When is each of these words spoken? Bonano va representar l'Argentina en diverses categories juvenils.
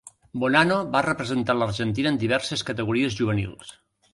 Bonano 0.43 0.77
va 0.95 1.03
representar 1.07 1.55
l'Argentina 1.59 2.15
en 2.15 2.19
diverses 2.25 2.65
categories 2.71 3.19
juvenils. 3.21 3.71